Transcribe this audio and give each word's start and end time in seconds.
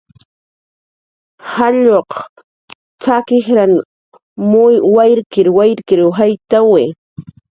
"jalluq 1.51 2.11
t""ak 3.03 3.27
ijran 3.39 3.73
um 4.45 4.53
waykir 4.97 5.47
waykir 5.57 5.99
jayt'awi" 6.17 6.85